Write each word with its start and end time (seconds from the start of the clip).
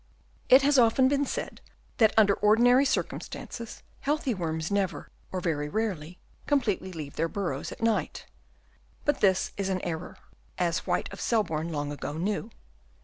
It 0.49 0.63
has 0.63 0.79
often 0.79 1.07
been 1.07 1.27
said 1.27 1.61
that 1.97 2.11
under 2.17 2.33
ordinary 2.33 2.85
circumstances 2.85 3.83
healthy 3.99 4.33
worms 4.33 4.71
never, 4.71 5.11
or 5.31 5.39
very 5.41 5.69
rarely, 5.69 6.17
completely 6.47 6.91
leave 6.91 7.17
their 7.17 7.27
burrows 7.29 7.71
at 7.71 7.83
night; 7.83 8.25
but 9.05 9.21
this 9.21 9.51
is 9.57 9.69
an 9.69 9.79
error, 9.83 10.17
as 10.57 10.87
White 10.87 11.13
of 11.13 11.21
Sel 11.21 11.43
borne 11.43 11.71
long 11.71 11.91
ago 11.91 12.13
knew. 12.13 12.49